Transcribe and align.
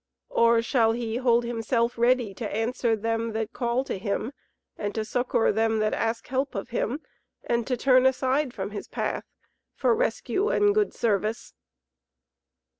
Or 0.31 0.63
shall 0.63 0.93
he 0.93 1.17
hold 1.17 1.43
himself 1.43 1.95
ready 1.95 2.33
to 2.33 2.51
answer 2.51 2.95
them 2.95 3.33
that 3.33 3.53
call 3.53 3.83
to 3.83 3.99
him, 3.99 4.31
and 4.75 4.95
to 4.95 5.05
succour 5.05 5.51
them 5.51 5.77
that 5.77 5.93
ask 5.93 6.25
help 6.29 6.55
of 6.55 6.69
him, 6.69 7.01
and 7.45 7.67
to 7.67 7.77
turn 7.77 8.07
aside 8.07 8.51
from 8.51 8.71
his 8.71 8.87
path 8.87 9.25
for 9.75 9.93
rescue 9.93 10.49
and 10.49 10.73
good 10.73 10.95
service?" 10.95 11.53